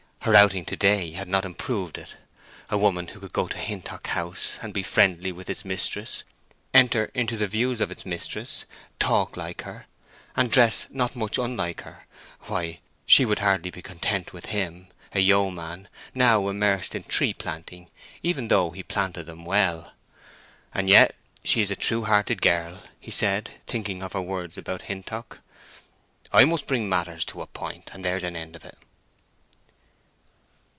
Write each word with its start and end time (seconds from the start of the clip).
Her 0.25 0.35
outing 0.35 0.65
to 0.65 0.75
day 0.75 1.13
had 1.13 1.27
not 1.27 1.45
improved 1.45 1.97
it. 1.97 2.15
A 2.69 2.77
woman 2.77 3.07
who 3.07 3.19
could 3.19 3.33
go 3.33 3.47
to 3.47 3.57
Hintock 3.57 4.05
House 4.05 4.59
and 4.61 4.71
be 4.71 4.83
friendly 4.83 5.31
with 5.31 5.49
its 5.49 5.65
mistress, 5.65 6.23
enter 6.75 7.05
into 7.15 7.37
the 7.37 7.47
views 7.47 7.81
of 7.81 7.89
its 7.89 8.05
mistress, 8.05 8.65
talk 8.99 9.35
like 9.35 9.63
her, 9.63 9.87
and 10.35 10.51
dress 10.51 10.85
not 10.91 11.15
much 11.15 11.39
unlike 11.39 11.81
her, 11.81 12.05
why, 12.41 12.81
she 13.07 13.25
would 13.25 13.39
hardly 13.39 13.71
be 13.71 13.81
contented 13.81 14.31
with 14.31 14.45
him, 14.45 14.89
a 15.11 15.19
yeoman, 15.21 15.87
now 16.13 16.47
immersed 16.49 16.93
in 16.93 17.03
tree 17.05 17.33
planting, 17.33 17.89
even 18.21 18.47
though 18.47 18.69
he 18.69 18.83
planted 18.83 19.25
them 19.25 19.43
well. 19.43 19.93
"And 20.71 20.87
yet 20.87 21.15
she's 21.43 21.71
a 21.71 21.75
true 21.75 22.03
hearted 22.03 22.43
girl," 22.43 22.83
he 22.99 23.09
said, 23.09 23.49
thinking 23.65 24.03
of 24.03 24.13
her 24.13 24.21
words 24.21 24.55
about 24.55 24.83
Hintock. 24.83 25.39
"I 26.31 26.45
must 26.45 26.67
bring 26.67 26.87
matters 26.87 27.25
to 27.25 27.41
a 27.41 27.47
point, 27.47 27.89
and 27.91 28.05
there's 28.05 28.23
an 28.23 28.35
end 28.35 28.55
of 28.55 28.63
it." 28.63 28.77